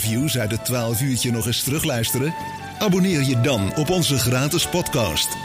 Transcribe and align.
interviews 0.00 0.38
uit 0.38 0.50
het 0.50 0.64
12 0.64 1.02
uurtje 1.02 1.30
nog 1.30 1.46
eens 1.46 1.62
terugluisteren? 1.62 2.34
Abonneer 2.78 3.24
je 3.24 3.40
dan 3.40 3.76
op 3.76 3.90
onze 3.90 4.18
gratis 4.18 4.68
podcast. 4.68 5.36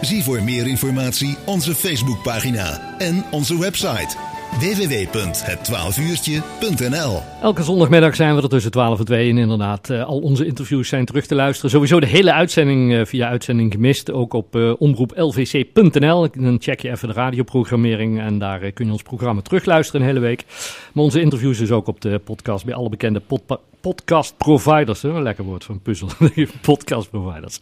Zie 0.00 0.22
voor 0.22 0.42
meer 0.42 0.66
informatie 0.66 1.36
onze 1.44 1.74
Facebookpagina 1.74 2.96
en 2.98 3.24
onze 3.30 3.58
website 3.58 4.16
www.het12uurtje.nl 4.60 7.20
Elke 7.42 7.62
zondagmiddag 7.62 8.16
zijn 8.16 8.36
we 8.36 8.42
er 8.42 8.48
tussen 8.48 8.70
12 8.70 8.98
en 8.98 9.04
2 9.04 9.30
en 9.30 9.38
inderdaad 9.38 9.90
uh, 9.90 10.04
al 10.04 10.18
onze 10.18 10.46
interviews 10.46 10.88
zijn 10.88 11.04
terug 11.04 11.26
te 11.26 11.34
luisteren. 11.34 11.70
Sowieso 11.70 12.00
de 12.00 12.06
hele 12.06 12.32
uitzending 12.32 12.92
uh, 12.92 13.04
via 13.04 13.28
uitzending 13.28 13.72
gemist, 13.72 14.10
ook 14.10 14.32
op 14.32 14.56
uh, 14.56 14.72
omroeplvc.nl. 14.78 16.28
Dan 16.30 16.56
check 16.60 16.80
je 16.80 16.90
even 16.90 17.08
de 17.08 17.14
radioprogrammering 17.14 18.20
en 18.20 18.38
daar 18.38 18.72
kun 18.72 18.86
je 18.86 18.92
ons 18.92 19.02
programma 19.02 19.40
terugluisteren 19.40 20.00
een 20.00 20.06
hele 20.06 20.20
week. 20.20 20.44
Maar 20.92 21.04
onze 21.04 21.20
interviews 21.20 21.60
is 21.60 21.70
ook 21.70 21.86
op 21.86 22.00
de 22.00 22.20
podcast 22.24 22.64
bij 22.64 22.74
alle 22.74 22.88
bekende 22.88 23.20
pod 23.20 23.42
podcast 23.82 24.36
providers. 24.36 25.02
Een 25.02 25.22
lekker 25.22 25.44
woord 25.44 25.64
van 25.64 25.80
puzzel. 25.80 26.08
podcast 26.60 27.10
providers. 27.10 27.58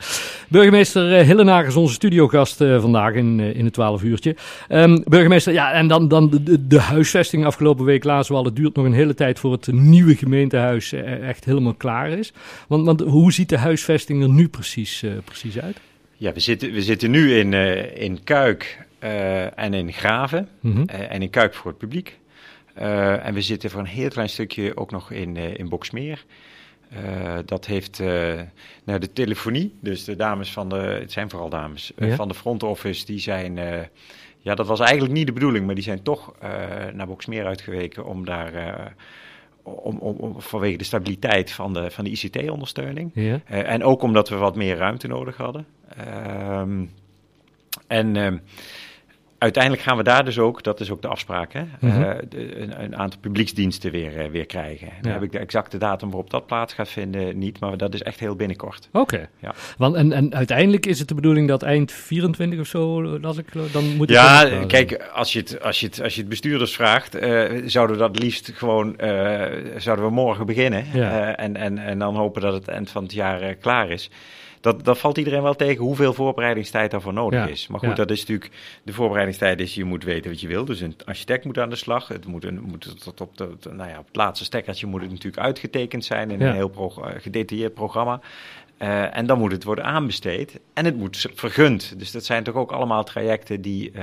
Burgemeester 0.48 1.24
Hillenaar 1.24 1.66
is 1.66 1.76
onze 1.76 1.94
studiogast 1.94 2.56
vandaag 2.56 3.14
in, 3.14 3.40
in 3.40 3.64
het 3.64 3.72
12 3.72 4.02
uurtje. 4.02 4.36
Um, 4.68 5.02
burgemeester, 5.04 5.52
ja, 5.52 5.72
en 5.72 5.88
dan, 5.88 6.08
dan 6.08 6.30
de, 6.30 6.66
de 6.66 6.80
huisvesting 6.80 7.44
afgelopen 7.44 7.84
week 7.84 8.04
lazen 8.04 8.32
we 8.32 8.38
al. 8.38 8.44
Het 8.44 8.56
duurt 8.56 8.76
nog 8.76 8.84
een 8.84 8.92
hele 8.92 9.14
tijd 9.14 9.38
voor 9.38 9.52
het 9.52 9.72
nieuwe 9.72 10.16
gemeentehuis 10.16 10.92
echt 10.92 11.44
helemaal 11.44 11.74
klaar 11.74 12.10
is. 12.10 12.32
Want, 12.68 12.86
want 12.86 13.00
hoe 13.00 13.32
ziet 13.32 13.48
de 13.48 13.58
huisvesting 13.58 14.22
er 14.22 14.28
nu 14.28 14.48
precies, 14.48 15.02
uh, 15.02 15.12
precies 15.24 15.60
uit? 15.60 15.80
Ja, 16.16 16.32
we 16.32 16.40
zitten, 16.40 16.72
we 16.72 16.82
zitten 16.82 17.10
nu 17.10 17.34
in, 17.38 17.52
uh, 17.52 18.02
in 18.02 18.24
Kuik 18.24 18.86
uh, 19.04 19.58
en 19.58 19.74
in 19.74 19.92
Graven. 19.92 20.48
Mm 20.60 20.72
-hmm. 20.72 20.88
en 20.88 21.22
in 21.22 21.30
Kuik 21.30 21.54
voor 21.54 21.70
het 21.70 21.78
publiek. 21.78 22.18
En 22.80 23.34
we 23.34 23.40
zitten 23.40 23.70
voor 23.70 23.80
een 23.80 23.86
heel 23.86 24.08
klein 24.08 24.28
stukje 24.28 24.76
ook 24.76 24.90
nog 24.90 25.10
in, 25.10 25.36
in 25.36 25.68
Boksmeer. 25.68 26.24
dat 27.44 27.66
heeft 27.66 27.98
nou, 28.84 28.98
de 28.98 29.12
telefonie, 29.12 29.74
dus 29.80 30.04
de 30.04 30.16
dames 30.16 30.52
van 30.52 30.68
de, 30.68 30.76
het 30.76 31.12
zijn 31.12 31.30
vooral 31.30 31.48
dames, 31.48 31.92
ja? 31.96 32.14
van 32.14 32.28
de 32.28 32.34
front 32.34 32.62
office, 32.62 33.06
die 33.06 33.18
zijn 33.18 33.58
ja, 34.42 34.54
dat 34.54 34.66
was 34.66 34.80
eigenlijk 34.80 35.12
niet 35.12 35.26
de 35.26 35.32
bedoeling, 35.32 35.66
maar 35.66 35.74
die 35.74 35.84
zijn 35.84 36.02
toch 36.02 36.32
naar 36.94 37.06
Boksmeer 37.06 37.46
uitgeweken 37.46 38.04
om 38.04 38.24
daar. 38.24 38.94
Om, 39.62 39.98
om, 39.98 40.16
om, 40.16 40.40
vanwege 40.40 40.76
de 40.76 40.84
stabiliteit 40.84 41.52
van 41.52 41.72
de, 41.72 41.90
van 41.90 42.04
de 42.04 42.10
ICT-ondersteuning. 42.10 43.10
Ja. 43.14 43.40
Uh, 43.50 43.70
en 43.70 43.84
ook 43.84 44.02
omdat 44.02 44.28
we 44.28 44.36
wat 44.36 44.56
meer 44.56 44.76
ruimte 44.76 45.06
nodig 45.06 45.36
hadden. 45.36 45.66
Ehm, 45.96 46.84
en 47.86 48.16
ehm, 48.16 48.38
uiteindelijk 49.40 49.82
gaan 49.82 49.96
we 49.96 50.02
daar 50.02 50.24
dus 50.24 50.38
ook, 50.38 50.62
dat 50.62 50.80
is 50.80 50.90
ook 50.90 51.02
de 51.02 51.08
afspraak, 51.08 51.52
hè, 51.52 51.60
mm 51.60 51.90
-hmm. 51.90 52.02
uh, 52.02 52.10
de, 52.28 52.60
een, 52.60 52.82
een, 52.82 52.96
aantal 52.96 53.20
publieksdiensten 53.20 53.90
weer, 53.90 54.24
uh, 54.24 54.30
weer 54.30 54.46
krijgen. 54.46 54.86
Ja. 54.86 55.02
Dan 55.02 55.12
heb 55.12 55.22
ik 55.22 55.32
de 55.32 55.38
exacte 55.38 55.78
datum 55.78 56.08
waarop 56.08 56.30
dat 56.30 56.46
plaats 56.46 56.74
gaat 56.74 56.88
vinden 56.88 57.38
niet, 57.38 57.60
maar 57.60 57.76
dat 57.76 57.94
is 57.94 58.02
echt 58.02 58.20
heel 58.20 58.34
binnenkort. 58.34 58.88
Oké. 58.92 59.14
Okay. 59.14 59.28
Ja. 59.38 59.54
Want 59.76 59.94
en, 59.94 60.12
en 60.12 60.34
uiteindelijk 60.34 60.86
is 60.86 60.98
het 60.98 61.08
de 61.08 61.14
bedoeling 61.14 61.48
dat 61.48 61.62
eind 61.62 61.92
24 61.92 62.60
of 62.60 62.66
zo, 62.66 63.02
als 63.22 63.38
ik, 63.38 63.46
dan 63.72 63.96
moet 63.96 64.08
Ja, 64.08 64.64
kijk, 64.66 65.10
als 65.12 65.32
je 65.32 65.38
het, 65.38 65.62
als, 65.62 65.80
je 65.80 65.86
het, 65.86 66.02
als 66.02 66.14
je 66.14 66.20
het 66.20 66.28
bestuurders 66.30 66.74
vraagt, 66.74 67.22
uh, 67.22 67.62
zouden 67.64 67.96
we 67.96 68.02
dat 68.02 68.18
liefst 68.18 68.52
gewoon, 68.54 68.94
zouden 69.76 70.04
we 70.04 70.10
morgen 70.10 70.46
beginnen. 70.46 70.84
Ja. 70.92 71.36
en, 71.36 71.56
en, 71.56 71.78
en 71.78 71.98
dan 71.98 72.16
hopen 72.16 72.42
dat 72.42 72.52
het 72.52 72.68
eind 72.68 72.90
van 72.90 73.02
het 73.02 73.12
jaar 73.12 73.54
klaar 73.54 73.90
is 73.90 74.10
dat, 74.60 74.84
dat 74.84 74.98
valt 74.98 75.18
iedereen 75.18 75.42
wel 75.42 75.54
tegen 75.54 75.84
hoeveel 75.84 76.14
voorbereidingstijd 76.14 76.90
daarvoor 76.90 77.12
nodig 77.12 77.40
ja, 77.40 77.46
is. 77.46 77.66
Maar 77.66 77.78
goed, 77.78 77.88
ja. 77.88 77.94
dat 77.94 78.10
is 78.10 78.20
natuurlijk, 78.20 78.50
de 78.82 78.92
voorbereidingstijd 78.92 79.60
is, 79.60 79.74
je 79.74 79.84
moet 79.84 80.04
weten 80.04 80.30
wat 80.30 80.40
je 80.40 80.48
wil. 80.48 80.64
Dus 80.64 80.80
een 80.80 80.94
architect 81.04 81.44
moet 81.44 81.58
aan 81.58 81.70
de 81.70 81.76
slag. 81.76 82.08
Het 82.08 82.26
moet, 82.26 82.44
een, 82.44 82.60
moet 82.60 83.02
tot 83.02 83.20
op, 83.20 83.36
de, 83.36 83.48
nou 83.70 83.88
ja, 83.88 83.98
op 83.98 84.06
het 84.06 84.16
laatste 84.16 84.44
stekkertje 84.44 84.86
moet 84.86 85.00
het 85.00 85.10
natuurlijk 85.10 85.42
uitgetekend 85.42 86.04
zijn 86.04 86.30
in 86.30 86.40
een 86.40 86.54
heel 86.54 86.68
pro, 86.68 86.88
gedetailleerd 87.18 87.74
programma. 87.74 88.20
Uh, 88.82 89.16
en 89.16 89.26
dan 89.26 89.38
moet 89.38 89.52
het 89.52 89.64
worden 89.64 89.84
aanbesteed 89.84 90.60
en 90.74 90.84
het 90.84 90.96
moet 90.96 91.26
vergund. 91.34 91.94
Dus 91.98 92.10
dat 92.10 92.24
zijn 92.24 92.42
toch 92.42 92.54
ook 92.54 92.72
allemaal 92.72 93.04
trajecten 93.04 93.60
die, 93.60 93.92
uh, 93.92 94.02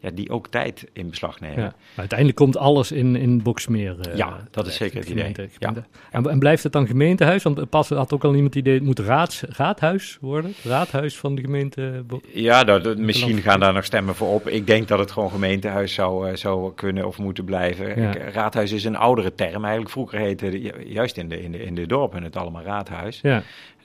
ja, 0.00 0.10
die 0.10 0.30
ook 0.30 0.48
tijd 0.48 0.86
in 0.92 1.10
beslag 1.10 1.40
nemen. 1.40 1.62
Ja, 1.62 1.74
uiteindelijk 1.94 2.38
komt 2.38 2.56
alles 2.56 2.92
in, 2.92 3.16
in 3.16 3.42
Boksmeer. 3.42 3.96
Uh, 4.08 4.16
ja, 4.16 4.36
dat 4.50 4.66
is 4.66 4.76
zeker 4.76 4.98
het 4.98 5.08
idee. 5.08 5.34
Ja. 5.58 5.74
En, 6.10 6.30
en, 6.30 6.38
blijft 6.38 6.62
het 6.62 6.72
dan 6.72 6.86
gemeentehuis? 6.86 7.42
Want 7.42 7.70
pas 7.70 7.88
had 7.88 8.12
ook 8.12 8.24
al 8.24 8.34
iemand 8.34 8.54
het 8.54 8.62
idee, 8.62 8.74
het 8.74 8.84
moet 8.84 8.98
raads, 8.98 9.42
raadhuis 9.48 10.18
worden? 10.20 10.54
Raadhuis 10.64 11.16
van 11.16 11.34
de 11.34 11.42
gemeente? 11.42 12.04
Ja, 12.32 12.64
dat, 12.64 12.84
dat, 12.84 12.98
misschien 12.98 13.42
gaan 13.42 13.60
daar 13.60 13.72
nog 13.72 13.84
stemmen 13.84 14.14
voor 14.14 14.28
op. 14.28 14.48
Ik 14.48 14.66
denk 14.66 14.88
dat 14.88 14.98
het 14.98 15.10
gewoon 15.10 15.30
gemeentehuis 15.30 15.94
zou, 15.94 16.36
zou 16.36 16.74
kunnen 16.74 17.06
of 17.06 17.18
moeten 17.18 17.44
blijven. 17.44 18.00
Ja. 18.00 18.12
Raadhuis 18.12 18.72
is 18.72 18.84
een 18.84 18.96
oudere 18.96 19.34
term. 19.34 19.62
Eigenlijk 19.62 19.90
vroeger 19.90 20.18
heette, 20.18 20.60
juist 20.86 21.16
in 21.16 21.28
de, 21.28 21.42
in 21.42 21.52
de, 21.52 21.64
in 21.64 21.74
de 21.74 21.86
dorpen, 21.86 22.22
het 22.22 22.36
allemaal 22.36 22.62
raadhuis. 22.62 23.20
Ja. 23.22 23.42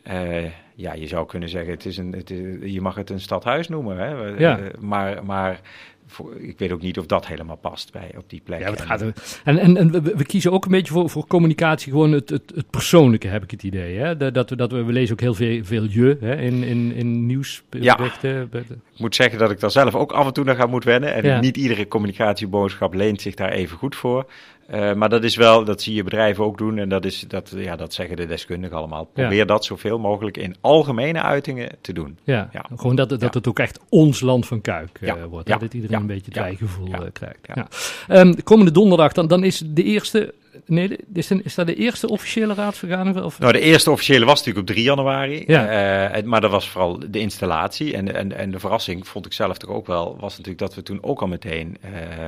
Uh, 0.08 0.46
ja, 0.75 0.94
je 0.94 1.08
zou 1.08 1.25
kunnen 1.25 1.50
zeggen, 1.50 1.74
het 1.74 1.86
is 1.86 1.97
een, 1.97 2.12
het 2.12 2.30
is, 2.30 2.72
je 2.74 2.81
mag 2.81 2.96
het 2.96 3.09
een 3.09 3.19
stadhuis 3.19 3.68
noemen, 3.68 3.97
hè? 3.97 4.28
Ja. 4.38 4.59
Uh, 4.59 4.66
maar, 4.80 5.25
maar 5.25 5.59
voor, 6.08 6.36
ik 6.40 6.59
weet 6.59 6.72
ook 6.72 6.81
niet 6.81 7.00
of 7.00 7.06
dat 7.06 7.28
helemaal 7.28 7.56
past 7.56 7.91
bij 7.91 8.12
op 8.18 8.30
die 8.30 8.41
plek. 8.44 8.59
Ja, 8.59 8.69
het 8.69 8.81
gaat 8.81 9.02
er, 9.02 9.14
en, 9.44 9.58
en, 9.58 9.78
en 9.78 9.91
we, 9.91 10.02
we, 10.02 10.25
kiezen 10.25 10.52
ook 10.52 10.66
een 10.66 10.72
beetje 10.72 10.94
voor, 10.94 11.09
voor 11.09 11.28
communicatie 11.28 11.91
gewoon 11.91 12.12
het, 12.12 12.30
het, 12.30 12.52
het 12.56 12.69
persoonlijke, 12.69 13.28
heb 13.28 13.44
ik 13.44 13.52
het 13.52 13.64
idee. 13.64 13.97
Hè? 13.97 14.31
Dat, 14.31 14.50
we, 14.50 14.56
dat 14.56 14.72
we, 14.72 14.84
we 14.84 14.91
lezen 14.91 15.14
ook 15.14 15.22
heel 15.22 15.34
veel, 15.34 15.64
veel 15.64 15.84
je 15.90 16.18
hè? 16.20 16.35
in, 16.35 16.64
in, 16.64 16.94
in 16.94 17.25
nieuwsberichten. 17.25 18.50
Ja. 18.52 18.59
Ik 18.59 19.00
moet 19.00 19.16
zeggen 19.16 19.40
dat 19.40 19.52
ik 19.52 19.59
daar 19.59 19.72
zelf 19.72 19.96
ook 19.96 20.12
af 20.12 20.25
en 20.25 20.34
toe 20.34 20.44
naar 20.44 20.56
ga 20.56 20.66
moeten 20.66 20.90
wennen. 20.90 21.14
En 21.14 21.24
ja. 21.24 21.40
niet 21.40 21.58
iedere 21.58 21.88
communicatieboodschap 21.88 22.94
leent 22.94 23.22
zich 23.22 23.35
daar 23.35 23.52
even 23.52 23.78
goed 23.78 23.96
voor. 23.96 24.25
Uh, 24.72 24.94
maar 24.94 25.09
dat 25.09 25.24
is 25.24 25.35
wel, 25.35 25.63
dat 25.63 25.81
zie 25.81 25.94
je 25.94 26.03
bedrijven 26.03 26.44
ook 26.44 26.57
doen 26.57 26.78
en 26.78 26.90
dat, 26.90 27.06
is, 27.06 27.25
dat, 27.28 27.53
ja, 27.56 27.75
dat 27.75 27.94
zeggen 27.94 28.16
de 28.16 28.25
deskundigen 28.25 28.78
allemaal. 28.78 29.06
Probeer 29.13 29.38
ja. 29.38 29.46
dat 29.46 29.66
zoveel 29.66 30.00
mogelijk 30.00 30.38
in 30.38 30.56
algemene 30.62 31.22
uitingen 31.22 31.69
te 31.81 31.94
doen. 31.94 32.18
Ja, 32.24 32.50
ja. 32.53 32.66
gewoon 32.75 32.96
dat, 32.96 33.09
dat 33.09 33.22
ja. 33.22 33.29
het 33.31 33.47
ook 33.47 33.59
echt 33.59 33.79
ons 33.90 34.19
land 34.19 34.46
van 34.46 34.62
Kuik 34.62 35.00
uh, 35.02 35.13
wordt. 35.29 35.47
Dat 35.47 35.73
iedereen 35.73 36.00
een 36.00 36.07
beetje 36.07 36.25
het 36.25 36.40
wijgevoel 36.40 36.88
uh, 36.88 37.00
krijgt. 37.13 37.69
Um, 38.09 38.44
komende 38.44 38.72
donderdag, 38.72 39.12
dan, 39.12 39.28
dan 39.28 39.44
is 39.44 39.63
de 39.66 39.84
eerste 39.84 40.34
Nee, 40.66 40.97
is, 41.13 41.29
een, 41.29 41.44
is 41.44 41.56
dat 41.56 41.68
de 41.68 41.75
eerste 41.75 42.07
officiële 42.07 42.53
raadsvergadering? 42.53 43.22
Of? 43.22 43.40
Nou, 43.40 43.53
de 43.53 43.59
eerste 43.59 43.91
officiële 43.91 44.25
was 44.25 44.38
natuurlijk 44.38 44.69
op 44.69 44.75
3 44.75 44.84
januari. 44.84 45.44
Ja. 45.47 46.16
Uh, 46.16 46.23
maar 46.23 46.41
dat 46.41 46.52
was 46.52 46.69
vooral 46.69 47.00
de 47.09 47.19
installatie. 47.19 47.96
En, 47.96 48.16
en, 48.16 48.38
en 48.38 48.52
de 48.52 48.59
verrassing 48.59 49.07
vond 49.07 49.25
ik 49.25 49.34
zelf 49.34 49.57
toch 49.57 49.69
ook 49.69 49.88
wel, 49.88 50.18
was 50.19 50.31
natuurlijk 50.31 50.59
dat 50.59 50.75
we 50.75 50.84
toen 50.84 51.03
ook 51.03 51.22
al 51.22 51.28
meteen 51.28 51.78
uh, 51.85 52.28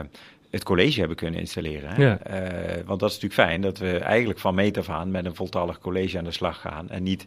het 0.56 0.64
college 0.64 1.00
hebben 1.00 1.18
kunnen 1.18 1.40
installeren. 1.40 1.90
Hè? 1.90 2.04
Ja. 2.04 2.20
Uh, 2.30 2.84
want 2.86 3.00
dat 3.00 3.10
is 3.10 3.20
natuurlijk 3.20 3.50
fijn 3.50 3.62
dat 3.62 3.78
we 3.78 3.98
eigenlijk 3.98 4.40
van 4.40 4.56
meet 4.56 4.78
af 4.78 4.90
aan 4.90 5.12
met 5.12 5.26
een 5.26 5.36
voltallig 5.36 5.80
college 5.80 6.18
aan 6.18 6.24
de 6.24 6.32
slag 6.32 6.62
gaan. 6.62 6.90
En 6.90 7.04
niet, 7.04 7.26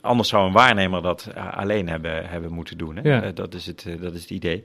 anders 0.00 0.28
zou 0.28 0.46
een 0.46 0.52
waarnemer 0.52 1.02
dat 1.02 1.30
alleen 1.50 1.88
hebben, 1.88 2.28
hebben 2.28 2.52
moeten 2.52 2.78
doen. 2.78 2.96
Hè? 2.96 3.08
Ja. 3.08 3.24
Uh, 3.24 3.28
dat, 3.34 3.54
is 3.54 3.66
het, 3.66 3.86
dat 4.00 4.14
is 4.14 4.20
het 4.20 4.30
idee. 4.30 4.62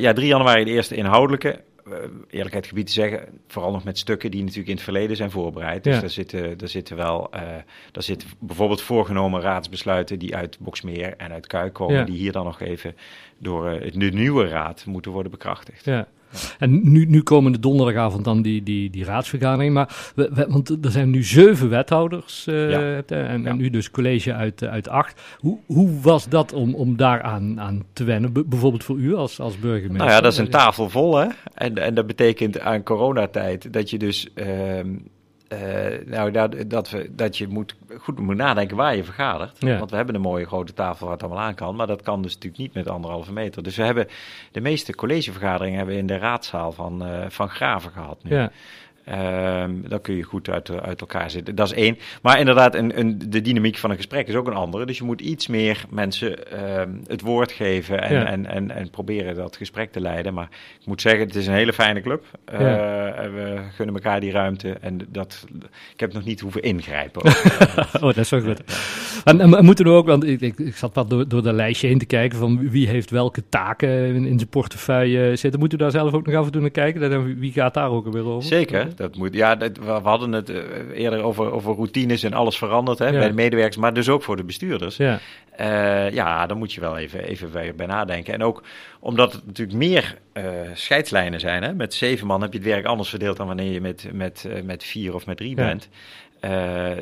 ja, 0.00 0.12
3 0.12 0.26
januari 0.26 0.64
de 0.64 0.70
eerlijkheid 0.70 0.98
eerlijkheid 1.16 1.68
eerlijkheid 2.30 2.66
gebied 2.66 2.86
te 2.86 2.92
zeggen, 2.92 3.40
vooral 3.46 3.72
nog 3.72 3.84
met 3.84 3.98
stukken 3.98 4.30
die 4.30 4.40
natuurlijk 4.40 4.68
in 4.68 4.74
het 4.74 4.84
verleden 4.84 5.16
zijn 5.16 5.30
voorbereid. 5.30 5.84
Dus 5.84 5.94
ja. 5.94 6.00
daar, 6.00 6.10
zitten, 6.10 6.58
daar 6.58 6.68
zitten 6.68 6.96
wel, 6.96 7.30
daar 7.92 8.02
zitten 8.02 8.28
bijvoorbeeld 8.38 8.82
voorgenomen 8.82 9.40
raadsbesluiten 9.40 10.18
die 10.18 10.36
uit 10.36 10.58
Boksmeer 10.60 11.14
en 11.16 11.32
uit 11.32 11.46
Kuik 11.46 11.72
komen, 11.72 12.06
die 12.06 12.18
hier 12.18 12.32
dan 12.32 12.44
nog 12.44 12.60
even 12.60 12.96
door 13.38 13.80
de 13.80 14.10
nieuwe 14.10 14.48
raad 14.48 14.84
moeten 14.86 15.12
worden 15.12 15.30
bekrachtigd. 15.30 15.84
Ja. 15.84 16.08
En 16.58 16.92
nu, 16.92 17.04
nu 17.04 17.22
komende 17.22 17.58
donderdagavond 17.58 18.24
dan 18.24 18.42
die, 18.42 18.62
die, 18.62 18.90
die 18.90 19.04
raadsvergadering. 19.04 19.74
Maar 19.74 20.12
we, 20.14 20.30
we, 20.34 20.46
want 20.48 20.84
er 20.84 20.90
zijn 20.90 21.10
nu 21.10 21.24
zeven 21.24 21.68
wethouders 21.68 22.46
uh, 22.48 22.70
ja. 22.70 23.02
en, 23.06 23.56
nu 23.56 23.70
dus 23.70 23.90
college 23.90 24.34
uit, 24.34 24.64
uit 24.64 24.88
acht. 24.88 25.20
Hoe, 25.38 25.58
hoe 25.66 26.00
was 26.00 26.28
dat 26.28 26.52
om, 26.52 26.74
om 26.74 26.96
daaraan 26.96 27.60
aan 27.60 27.84
te 27.92 28.04
wennen? 28.04 28.32
B 28.32 28.42
bijvoorbeeld 28.46 28.84
voor 28.84 28.98
u 28.98 29.14
als, 29.14 29.40
als 29.40 29.58
burgemeester? 29.58 29.96
Nou 29.96 30.10
ja, 30.10 30.20
dat 30.20 30.32
is 30.32 30.38
een 30.38 30.50
tafel 30.50 30.88
vol 30.88 31.16
hè. 31.16 31.26
En, 31.54 31.78
en 31.78 31.94
dat 31.94 32.06
betekent 32.06 32.60
aan 32.60 32.82
coronatijd 32.82 33.72
dat 33.72 33.90
je 33.90 33.98
dus... 33.98 34.28
Uh, 34.34 34.46
uh, 35.52 36.06
nou, 36.06 36.30
dat, 36.30 36.54
dat, 36.66 36.90
we, 36.90 37.10
dat 37.14 37.38
je 37.38 37.48
moet, 37.48 37.74
goed 37.98 38.18
moet 38.18 38.36
nadenken 38.36 38.76
waar 38.76 38.96
je 38.96 39.04
vergadert. 39.04 39.56
Ja. 39.58 39.78
Want 39.78 39.90
we 39.90 39.96
hebben 39.96 40.14
een 40.14 40.20
mooie 40.20 40.46
grote 40.46 40.72
tafel 40.72 41.06
waar 41.06 41.14
het 41.14 41.24
allemaal 41.24 41.44
aan 41.44 41.54
kan. 41.54 41.76
Maar 41.76 41.86
dat 41.86 42.02
kan 42.02 42.22
dus 42.22 42.34
natuurlijk 42.34 42.62
niet 42.62 42.74
met 42.74 42.88
anderhalve 42.88 43.32
meter. 43.32 43.62
Dus 43.62 43.76
we 43.76 43.82
hebben 43.82 44.08
de 44.52 44.60
meeste 44.60 44.94
collegevergaderingen 44.94 45.76
hebben 45.76 45.94
we 45.94 46.00
in 46.00 46.06
de 46.06 46.18
raadzaal 46.18 46.72
van, 46.72 47.06
uh, 47.06 47.24
van 47.28 47.48
Graven 47.48 47.90
gehad 47.90 48.18
nu. 48.22 48.36
Ja. 48.36 48.50
Um, 49.08 49.84
dan 49.88 50.00
kun 50.00 50.14
je 50.14 50.22
goed 50.22 50.48
uit, 50.48 50.80
uit 50.80 51.00
elkaar 51.00 51.30
zitten. 51.30 51.54
Dat 51.54 51.66
is 51.66 51.76
één. 51.76 51.98
Maar 52.22 52.38
inderdaad, 52.38 52.74
een, 52.74 52.98
een, 52.98 53.18
de 53.28 53.40
dynamiek 53.40 53.76
van 53.76 53.90
een 53.90 53.96
gesprek 53.96 54.28
is 54.28 54.34
ook 54.34 54.46
een 54.46 54.52
andere. 54.52 54.86
Dus 54.86 54.98
je 54.98 55.04
moet 55.04 55.20
iets 55.20 55.46
meer 55.46 55.84
mensen 55.90 56.60
um, 56.80 57.02
het 57.06 57.20
woord 57.20 57.52
geven 57.52 58.02
en, 58.02 58.14
ja. 58.14 58.24
en, 58.24 58.46
en, 58.46 58.70
en, 58.70 58.90
proberen 58.90 59.34
dat 59.34 59.56
gesprek 59.56 59.92
te 59.92 60.00
leiden. 60.00 60.34
Maar 60.34 60.48
ik 60.80 60.86
moet 60.86 61.00
zeggen, 61.00 61.26
het 61.26 61.34
is 61.34 61.46
een 61.46 61.52
hele 61.52 61.72
fijne 61.72 62.00
club. 62.00 62.24
Ja. 62.52 63.24
Uh, 63.24 63.32
we 63.34 63.58
gunnen 63.74 63.94
elkaar 63.94 64.20
die 64.20 64.30
ruimte. 64.30 64.76
En 64.80 65.00
dat, 65.08 65.46
ik 65.92 66.00
heb 66.00 66.12
nog 66.12 66.24
niet 66.24 66.40
hoeven 66.40 66.62
ingrijpen. 66.62 67.22
oh, 67.94 68.00
dat 68.00 68.16
is 68.16 68.30
wel 68.30 68.40
goed. 68.40 68.62
En, 69.24 69.64
moeten 69.64 69.84
we 69.84 69.90
ook, 69.90 70.06
want 70.06 70.24
ik, 70.24 70.40
ik, 70.40 70.58
ik 70.58 70.76
zat 70.76 70.94
wat 70.94 71.10
door, 71.10 71.28
door 71.28 71.42
dat 71.42 71.54
lijstje 71.54 71.86
heen 71.86 71.98
te 71.98 72.06
kijken 72.06 72.38
van 72.38 72.70
wie 72.70 72.88
heeft 72.88 73.10
welke 73.10 73.42
taken 73.48 73.88
in, 73.88 74.24
in 74.26 74.38
zijn 74.38 74.50
portefeuille 74.50 75.36
zitten. 75.36 75.60
Moeten 75.60 75.78
we 75.78 75.84
daar 75.84 75.92
zelf 75.92 76.12
ook 76.12 76.26
nog 76.26 76.34
af 76.34 76.46
en 76.46 76.52
toe 76.52 76.60
naar 76.60 76.70
kijken? 76.70 77.10
Dan, 77.10 77.38
wie 77.38 77.52
gaat 77.52 77.74
daar 77.74 77.90
ook 77.90 78.12
weer 78.12 78.24
over? 78.24 78.48
Zeker, 78.48 78.88
dat 78.96 79.16
moet. 79.16 79.34
Ja, 79.34 79.56
dat, 79.56 79.76
we 79.76 79.90
hadden 79.90 80.32
het 80.32 80.50
eh, 80.50 80.58
eerder 80.94 81.22
over, 81.22 81.52
over 81.52 81.74
routines 81.74 82.22
en 82.22 82.32
alles 82.32 82.58
veranderd 82.58 82.98
hè, 82.98 83.10
bij 83.10 83.28
de 83.28 83.34
medewerkers, 83.34 83.76
maar 83.76 83.94
dus 83.94 84.08
ook 84.08 84.22
voor 84.22 84.36
de 84.36 84.44
bestuurders. 84.44 84.96
Ja, 84.96 85.18
uh, 85.60 86.10
ja 86.10 86.46
dan 86.46 86.58
moet 86.58 86.72
je 86.72 86.80
wel 86.80 86.98
even, 86.98 87.24
even 87.24 87.50
bij, 87.76 87.86
nadenken. 87.86 88.34
En 88.34 88.42
ook 88.42 88.62
omdat 89.00 89.32
het 89.32 89.46
natuurlijk 89.46 89.78
meer 89.78 90.18
uh, 90.32 90.44
scheidslijnen 90.74 91.40
zijn. 91.40 91.62
Hè? 91.62 91.74
Met 91.74 91.94
zeven 91.94 92.26
man 92.26 92.42
heb 92.42 92.52
je 92.52 92.58
het 92.58 92.68
werk 92.68 92.84
anders 92.84 93.08
verdeeld 93.08 93.36
dan 93.36 93.46
wanneer 93.46 93.72
je 93.72 93.80
met, 93.80 94.08
met, 94.12 94.48
met 94.64 94.84
vier 94.84 95.14
of 95.14 95.26
met 95.26 95.36
drie 95.36 95.54
bent. 95.54 95.88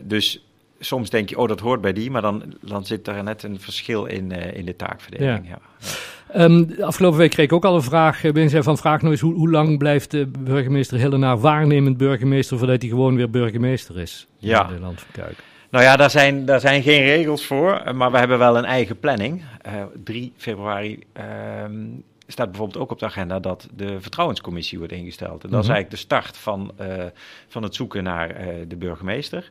dus 0.02 0.44
soms 0.81 1.11
denk 1.11 1.29
je, 1.29 1.38
oh, 1.38 1.49
dat 1.49 1.61
hoort 1.61 1.81
bij 1.81 1.93
die, 1.93 2.11
maar 2.11 2.23
dan, 2.23 2.55
dan 2.61 2.87
zit 2.87 3.05
daar 3.05 3.23
net 3.23 3.43
een 3.43 3.61
verschil 3.61 4.05
in, 4.05 4.31
in 4.32 4.64
de 4.64 4.76
taakverdeling. 4.76 5.49
Ja. 5.49 5.58
ja. 5.81 5.88
Um, 6.37 6.75
afgelopen 6.81 7.19
week 7.19 7.31
kreeg 7.31 7.47
ik 7.47 7.53
ook 7.53 7.65
al 7.65 7.75
een 7.75 7.83
vraag 7.83 8.25
eh, 8.25 8.33
binnen 8.33 8.65
van 8.65 8.79
vraag 8.79 9.01
nou 9.01 9.13
eens 9.13 9.21
hoe, 9.21 9.35
hoe 9.35 9.51
lang 9.51 9.79
blijft 9.79 10.11
de 10.11 10.27
burgemeester 10.27 10.99
Hillenaar 10.99 11.39
waarnemend 11.39 11.97
burgemeester 11.97 12.59
voordat 12.59 12.81
hij 12.81 12.91
gewoon 12.91 13.17
weer 13.17 13.31
burgemeester 13.31 13.99
is 13.99 14.27
ja. 14.39 14.71
in 14.71 14.81
Land 14.81 15.01
van 15.01 15.23
Kuik? 15.23 15.37
Nou 15.71 15.85
ja, 15.85 15.97
daar 15.97 16.11
zijn, 16.11 16.45
daar 16.45 16.61
zijn 16.61 16.83
geen 16.83 17.03
regels 17.03 17.47
voor, 17.47 17.73
eh, 17.73 17.95
maar 17.95 18.11
we 18.11 18.19
hebben 18.19 18.39
wel 18.39 18.57
een 18.57 18.65
eigen 18.65 18.99
planning. 18.99 19.43
Uh, 19.67 19.83
3 20.05 20.33
februari 20.37 20.99
ehm, 21.13 21.87
staat 22.27 22.49
bijvoorbeeld 22.51 22.83
ook 22.83 22.91
op 22.91 22.99
de 22.99 23.07
agenda 23.07 23.41
dat 23.41 23.69
de 23.75 24.01
vertrouwenscommissie 24.01 24.79
wordt 24.79 24.93
ingesteld. 24.93 25.45
En 25.45 25.51
dat 25.51 25.61
is 25.61 25.67
mhm. 25.67 25.75
eigenlijk 25.75 25.91
de 25.91 25.97
start 25.97 26.37
van, 26.37 26.73
uh, 26.81 27.05
van 27.49 27.63
het 27.63 27.75
zoeken 27.75 28.03
naar 28.03 28.35
de 28.69 28.77
burgemeester. 28.77 29.51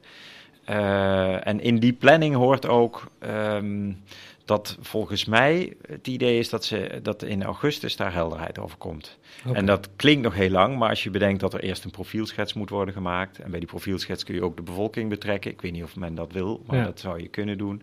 Uh, 0.69 1.47
en 1.47 1.59
in 1.59 1.79
die 1.79 1.93
planning 1.93 2.35
hoort 2.35 2.67
ook 2.67 3.11
um, 3.19 4.01
dat 4.47 4.77
volgens 4.81 5.25
mij 5.25 5.73
het 5.87 6.07
idee 6.07 6.39
is 6.39 6.49
dat, 6.49 6.65
ze, 6.65 6.99
dat 7.03 7.23
in 7.23 7.43
augustus 7.43 7.95
daar 7.95 8.13
helderheid 8.13 8.59
over 8.59 8.77
komt. 8.77 9.17
Okay. 9.45 9.57
En 9.57 9.65
dat 9.65 9.89
klinkt 9.95 10.23
nog 10.23 10.33
heel 10.33 10.49
lang, 10.49 10.77
maar 10.77 10.89
als 10.89 11.03
je 11.03 11.09
bedenkt 11.09 11.39
dat 11.39 11.53
er 11.53 11.59
eerst 11.59 11.83
een 11.83 11.91
profielschets 11.91 12.53
moet 12.53 12.69
worden 12.69 12.93
gemaakt. 12.93 13.39
En 13.39 13.49
bij 13.51 13.59
die 13.59 13.69
profielschets 13.69 14.23
kun 14.23 14.35
je 14.35 14.43
ook 14.43 14.55
de 14.55 14.61
bevolking 14.61 15.09
betrekken. 15.09 15.51
Ik 15.51 15.61
weet 15.61 15.71
niet 15.71 15.83
of 15.83 15.95
men 15.95 16.15
dat 16.15 16.31
wil, 16.31 16.63
maar 16.65 16.77
ja. 16.77 16.83
dat 16.83 16.99
zou 16.99 17.21
je 17.21 17.27
kunnen 17.27 17.57
doen. 17.57 17.81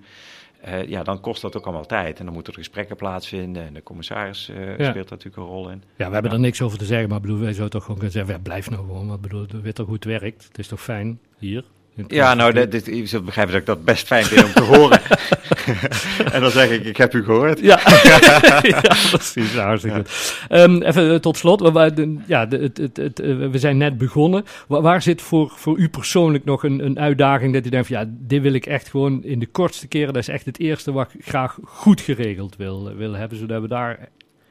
Uh, 0.66 0.88
ja, 0.88 1.02
dan 1.02 1.20
kost 1.20 1.42
dat 1.42 1.56
ook 1.56 1.64
allemaal 1.64 1.86
tijd. 1.86 2.18
En 2.18 2.24
dan 2.24 2.34
moeten 2.34 2.52
er 2.52 2.58
gesprekken 2.58 2.96
plaatsvinden. 2.96 3.66
En 3.66 3.74
de 3.74 3.82
commissaris 3.82 4.48
uh, 4.48 4.78
ja. 4.78 4.90
speelt 4.90 5.10
natuurlijk 5.10 5.36
een 5.36 5.52
rol 5.52 5.70
in. 5.70 5.82
Ja, 5.96 6.06
we 6.06 6.12
hebben 6.12 6.32
er 6.32 6.40
niks 6.40 6.62
over 6.62 6.78
te 6.78 6.84
zeggen. 6.84 7.08
Maar 7.08 7.20
bedoel, 7.20 7.38
wij 7.38 7.52
zouden 7.52 7.70
toch 7.70 7.82
gewoon 7.82 7.96
kunnen 7.96 8.14
zeggen: 8.14 8.34
ja, 8.34 8.40
blijf 8.40 8.70
nou 8.70 8.86
gewoon. 8.86 9.08
Want 9.08 9.20
bedoel, 9.20 9.46
weet 9.62 9.74
toch 9.74 9.86
hoe 9.86 9.94
het 9.94 10.04
werkt? 10.04 10.44
Het 10.44 10.58
is 10.58 10.68
toch 10.68 10.82
fijn 10.82 11.18
hier? 11.38 11.64
Ja, 12.06 12.34
nou, 12.34 12.52
dit, 12.52 12.70
dit, 12.70 12.86
je 12.86 13.06
zult 13.06 13.24
begrijpen 13.24 13.52
dat 13.52 13.60
ik 13.60 13.66
dat 13.66 13.84
best 13.84 14.06
fijn 14.06 14.24
vind 14.24 14.44
om 14.44 14.52
te 14.52 14.62
horen. 14.62 15.00
en 16.34 16.40
dan 16.40 16.50
zeg 16.50 16.70
ik, 16.70 16.84
ik 16.84 16.96
heb 16.96 17.14
u 17.14 17.24
gehoord. 17.24 17.60
Ja, 17.60 17.80
ja 18.62 18.80
precies. 19.10 19.54
Hartstikke 19.54 20.04
ja. 20.48 20.62
Um, 20.62 20.82
even 20.82 21.12
eh, 21.12 21.18
tot 21.18 21.36
slot. 21.36 21.60
We, 21.60 22.18
ja, 22.26 22.48
het, 22.48 22.78
het, 22.78 22.96
het, 22.96 23.20
eh, 23.20 23.36
we 23.50 23.58
zijn 23.58 23.76
net 23.76 23.98
begonnen. 23.98 24.44
Waar, 24.68 24.82
waar, 24.82 25.02
zit 25.02 25.22
voor, 25.22 25.52
voor 25.56 25.78
u 25.78 25.88
persoonlijk 25.88 26.44
nog 26.44 26.62
een, 26.62 26.84
een 26.84 26.98
uitdaging 26.98 27.52
dat 27.52 27.66
u 27.66 27.68
denkt 27.68 27.86
van, 27.86 27.96
ja, 27.96 28.06
dit 28.08 28.42
wil 28.42 28.52
ik 28.52 28.66
echt 28.66 28.88
gewoon 28.88 29.24
in 29.24 29.38
de 29.38 29.46
kortste 29.46 29.88
keren. 29.88 30.12
Dat 30.12 30.22
is 30.22 30.28
echt 30.28 30.44
het 30.44 30.58
eerste 30.58 30.92
wat 30.92 31.12
ik 31.14 31.26
graag 31.26 31.58
goed 31.64 32.00
geregeld 32.00 32.56
wil, 32.56 32.94
wil 32.96 33.12
hebben, 33.12 33.38
zodat 33.38 33.62
we 33.62 33.68
daar 33.68 34.08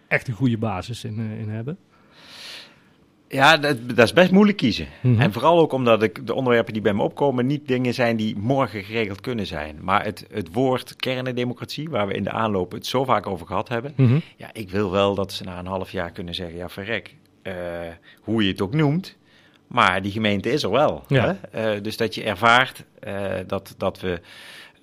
echt 0.08 0.28
een 0.28 0.34
goede 0.34 0.58
basis 0.58 1.04
in, 1.04 1.20
in 1.40 1.50
hebben? 1.50 1.78
Ja, 3.34 3.58
dat, 3.58 3.78
dat, 3.90 4.06
is 4.06 4.14
best 4.14 4.32
moeilijk 4.32 4.58
kiezen. 4.58 4.88
Mhm. 5.02 5.22
En 5.22 5.34
vooral 5.34 5.60
ook 5.60 5.72
omdat 5.72 6.04
ik, 6.04 6.28
de 6.28 6.34
onderwerpen 6.34 6.74
die 6.74 6.82
bij 6.82 6.94
me 6.94 7.04
opkomen 7.04 7.46
niet 7.46 7.68
dingen 7.68 7.94
zijn 7.94 8.16
die 8.16 8.38
morgen 8.38 8.84
geregeld 8.84 9.22
kunnen 9.22 9.46
zijn. 9.46 9.78
Maar 9.82 10.04
het, 10.04 10.26
het 10.32 10.54
woord 10.54 10.96
kernendemocratie, 10.96 11.90
waar 11.90 12.08
we 12.08 12.14
in 12.14 12.24
de 12.24 12.32
aanloop 12.32 12.72
het 12.72 12.86
zo 12.86 13.04
vaak 13.04 13.28
over 13.28 13.48
gehad 13.48 13.70
hebben. 13.70 13.94
Mhm. 13.96 14.20
Ja, 14.36 14.50
ik 14.54 14.70
wil 14.70 14.92
wel 14.92 15.16
dat 15.16 15.32
ze 15.32 15.44
na 15.44 15.60
een 15.60 15.66
half 15.66 15.92
jaar 15.92 16.12
kunnen 16.12 16.36
zeggen, 16.36 16.58
ja 16.58 16.70
verrek, 16.70 17.16
uh, 17.44 17.54
hoe 18.22 18.44
je 18.44 18.52
het 18.52 18.62
ook 18.62 18.74
noemt. 18.74 19.16
Maar 19.68 20.02
die 20.02 20.12
gemeente 20.12 20.52
is 20.52 20.64
er 20.64 20.72
wel. 20.72 21.04
Ja. 21.08 21.38
Hè? 21.52 21.76
Uh, 21.76 21.84
dus 21.84 21.98
dat 21.98 22.16
je 22.16 22.24
ervaart 22.24 22.84
uh, 23.08 23.32
dat, 23.48 23.76
dat 23.78 24.00
we 24.00 24.22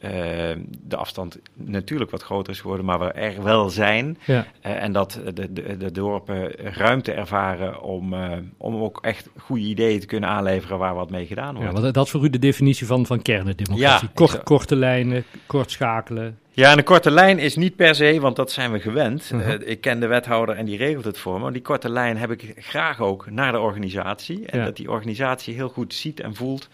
de 0.00 0.96
afstand 0.96 1.38
natuurlijk 1.54 2.10
wat 2.10 2.22
groter 2.22 2.52
is 2.52 2.60
geworden, 2.60 2.86
maar 2.86 2.98
we 2.98 3.04
er 3.04 3.42
wel 3.42 3.70
zijn. 3.70 4.18
Ja. 4.24 4.46
Uh, 4.66 4.82
en 4.82 4.92
dat 4.92 5.20
de, 5.34 5.52
de, 5.52 5.76
de, 5.76 5.92
dorpen 5.92 6.50
ruimte 6.56 7.12
ervaren 7.12 7.82
om, 7.82 8.14
uh, 8.14 8.32
om 8.56 8.74
ook 8.74 8.98
echt 9.02 9.28
goede 9.36 9.64
ideeën 9.64 10.00
te 10.00 10.06
kunnen 10.06 10.28
aanleveren 10.28 10.78
waar 10.78 10.94
wat 10.94 11.10
mee 11.10 11.26
gedaan 11.26 11.54
wordt. 11.54 11.72
Ja, 11.72 11.80
want 11.80 11.94
dat 11.94 12.04
is 12.04 12.10
voor 12.10 12.24
u 12.24 12.30
de 12.30 12.38
definitie 12.38 12.86
van, 12.86 13.06
van 13.06 13.22
kernendemocratie. 13.22 14.06
Ja, 14.06 14.12
Kort, 14.14 14.42
korte 14.42 14.76
lijnen, 14.76 15.24
kort 15.46 15.70
schakelen. 15.70 16.38
Ja, 16.50 16.70
en 16.70 16.78
een 16.78 16.84
korte 16.84 17.10
lijn 17.10 17.38
is 17.38 17.56
niet 17.56 17.76
per 17.76 17.94
se, 17.94 18.20
want 18.20 18.36
dat 18.36 18.52
zijn 18.52 18.72
we 18.72 18.80
gewend. 18.80 19.28
-huh. 19.30 19.68
ik 19.68 19.80
ken 19.80 20.00
de 20.00 20.06
wethouder 20.06 20.56
en 20.56 20.64
die 20.64 20.76
regelt 20.76 21.04
het 21.04 21.18
voor 21.18 21.34
me. 21.34 21.42
Maar 21.42 21.52
die 21.52 21.62
korte 21.62 21.88
lijn 21.88 22.16
heb 22.16 22.30
ik 22.30 22.54
graag 22.56 23.00
ook 23.00 23.30
naar 23.30 23.52
de 23.52 23.60
organisatie. 23.60 24.46
En 24.46 24.58
ja. 24.58 24.64
dat 24.64 24.76
die 24.76 24.90
organisatie 24.90 25.54
heel 25.54 25.68
goed 25.68 25.94
ziet 25.94 26.20
en 26.20 26.34
voelt 26.34 26.68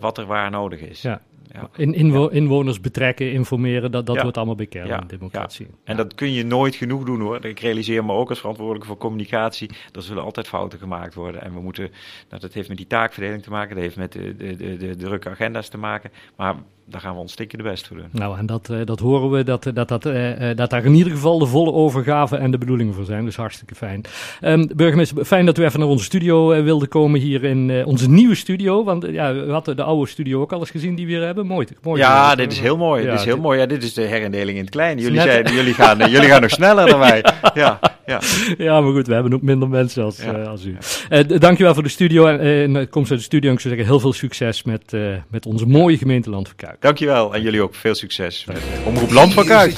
wat 0.00 0.18
er 0.18 0.26
waar 0.26 0.50
nodig 0.50 0.80
is. 0.80 1.02
Ja. 1.02 1.20
Ja. 1.52 1.70
In, 1.76 1.94
inwo 1.94 2.26
inwoners 2.26 2.80
betrekken, 2.80 3.32
informeren, 3.32 3.90
dat, 3.90 4.06
dat 4.06 4.16
ja. 4.16 4.22
wordt 4.22 4.36
allemaal 4.36 4.54
bekend 4.54 4.88
ja. 4.88 5.00
in 5.00 5.06
democratie. 5.06 5.66
En 5.84 5.96
dat 5.96 6.14
kun 6.14 6.32
je 6.32 6.44
nooit 6.44 6.74
genoeg 6.74 7.04
doen 7.04 7.20
hoor. 7.20 7.44
Ik 7.44 7.60
realiseer 7.60 8.04
me 8.04 8.12
ook 8.12 8.28
als 8.28 8.38
verantwoordelijke 8.38 8.86
voor 8.86 8.96
communicatie, 8.96 9.70
er 9.92 10.02
zullen 10.02 10.22
altijd 10.22 10.48
fouten 10.48 10.78
gemaakt 10.78 11.14
worden. 11.14 11.42
En 11.42 11.54
we 11.54 11.60
moeten, 11.60 11.90
nou, 12.28 12.40
dat 12.40 12.52
heeft 12.52 12.68
met 12.68 12.76
die 12.76 12.86
taakverdeling 12.86 13.42
te 13.42 13.50
maken, 13.50 13.74
dat 13.74 13.84
heeft 13.84 13.96
met 13.96 14.12
de, 14.12 14.36
de, 14.36 14.56
de, 14.56 14.76
de 14.76 14.96
drukke 14.96 15.28
agenda's 15.28 15.68
te 15.68 15.78
maken. 15.78 16.10
Maar 16.36 16.54
daar 16.88 17.00
gaan 17.00 17.14
we 17.14 17.20
ons 17.20 17.32
stikken 17.32 17.58
de 17.58 17.64
best 17.64 17.86
voor 17.86 17.96
doen. 17.96 18.08
Nou, 18.12 18.38
en 18.38 18.46
dat, 18.46 18.68
uh, 18.70 18.78
dat 18.84 19.00
horen 19.00 19.30
we, 19.30 19.44
dat, 19.44 19.70
dat, 19.74 19.88
dat, 19.88 20.06
uh, 20.06 20.30
dat 20.54 20.70
daar 20.70 20.84
in 20.84 20.94
ieder 20.94 21.12
geval 21.12 21.38
de 21.38 21.46
volle 21.46 21.72
overgave 21.72 22.36
en 22.36 22.50
de 22.50 22.58
bedoelingen 22.58 22.94
voor 22.94 23.04
zijn. 23.04 23.24
Dus 23.24 23.36
hartstikke 23.36 23.74
fijn. 23.74 24.04
Um, 24.40 24.68
burgemeester, 24.76 25.24
fijn 25.24 25.46
dat 25.46 25.58
u 25.58 25.64
even 25.64 25.80
naar 25.80 25.88
onze 25.88 26.04
studio 26.04 26.62
wilde 26.62 26.86
komen 26.86 27.20
hier 27.20 27.44
in 27.44 27.84
onze 27.84 28.10
nieuwe 28.10 28.34
studio. 28.34 28.84
Want 28.84 29.06
ja, 29.06 29.34
we 29.34 29.52
hadden 29.52 29.76
de 29.76 29.82
oude 29.82 30.10
studio 30.10 30.40
ook 30.40 30.52
al 30.52 30.60
eens 30.60 30.70
gezien 30.70 30.94
die 30.94 31.06
we 31.06 31.12
hier 31.12 31.24
hebben. 31.24 31.46
Mooi, 31.46 31.66
mooi 31.82 32.00
Ja, 32.00 32.34
dit 32.34 32.52
is 32.52 32.60
heel 32.60 32.76
mooi. 32.76 33.02
Ja, 33.02 33.10
dit 33.10 33.18
is 33.18 33.24
heel 33.24 33.40
mooi. 33.40 33.58
Ja, 33.58 33.66
dit 33.66 33.82
is 33.82 33.94
de 33.94 34.02
herindeling 34.02 34.56
in 34.56 34.64
het 34.64 34.70
klein. 34.70 34.98
Jullie, 34.98 35.52
jullie, 35.52 35.74
gaan, 35.74 35.98
jullie 36.10 36.28
gaan 36.28 36.40
nog 36.40 36.50
sneller 36.50 36.86
dan 36.86 36.98
wij. 36.98 37.24
Ja, 37.54 37.78
ja. 37.82 37.95
ja, 38.58 38.80
maar 38.80 38.92
goed, 38.92 39.06
we 39.06 39.14
hebben 39.14 39.34
ook 39.34 39.42
minder 39.42 39.68
mensen 39.68 40.04
als, 40.04 40.16
ja. 40.16 40.42
als 40.42 40.64
u. 40.64 40.76
Ja. 41.08 41.22
dankjewel 41.22 41.74
voor 41.74 41.82
de 41.82 41.88
studio 41.88 42.26
en 42.26 42.74
uh, 42.74 42.86
komst 42.90 43.10
uit 43.10 43.20
de 43.20 43.26
studio. 43.26 43.52
Ik 43.52 43.60
zou 43.60 43.74
zeggen, 43.74 43.92
heel 43.92 44.00
veel 44.00 44.12
succes 44.12 44.62
met, 44.62 44.92
met 45.30 45.46
onze 45.46 45.66
mooie 45.66 45.98
gemeente 45.98 46.30
Land 46.30 46.46
van 46.46 46.56
Kuik. 46.56 46.80
Dankjewel 46.80 47.34
en 47.34 47.42
jullie 47.42 47.62
ook 47.62 47.74
veel 47.74 47.94
succes 47.94 48.44
met 48.44 48.58
Omroep 48.84 49.10
Land 49.10 49.34
van 49.34 49.44
Kuik. 49.44 49.72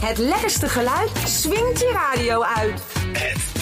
Het 0.00 0.18
lekkerste 0.18 0.68
geluid 0.68 1.10
swingt 1.24 1.80
je 1.80 1.90
radio 1.92 2.42
uit. 2.42 3.53